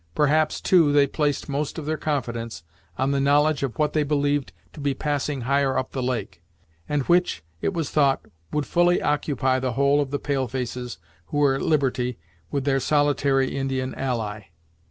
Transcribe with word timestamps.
Perhaps, 0.15 0.61
too, 0.61 0.91
they 0.91 1.05
placed 1.05 1.47
most 1.47 1.77
of 1.77 1.85
their 1.85 1.95
confidence 1.95 2.63
on 2.97 3.11
the 3.11 3.19
knowledge 3.21 3.61
of 3.61 3.77
what 3.77 3.93
they 3.93 4.01
believed 4.01 4.51
to 4.73 4.79
be 4.79 4.95
passing 4.95 5.41
higher 5.41 5.77
up 5.77 5.91
the 5.91 6.01
lake, 6.01 6.41
and 6.89 7.03
which, 7.03 7.43
it 7.61 7.71
was 7.75 7.91
thought, 7.91 8.25
would 8.51 8.65
fully 8.65 8.99
occupy 8.99 9.59
the 9.59 9.73
whole 9.73 10.01
of 10.01 10.09
the 10.09 10.17
pale 10.17 10.47
faces 10.47 10.97
who 11.27 11.37
were 11.37 11.53
at 11.53 11.61
liberty, 11.61 12.17
with 12.49 12.63
their 12.65 12.79
solitary 12.79 13.55
Indian 13.55 13.93
ally. 13.93 14.45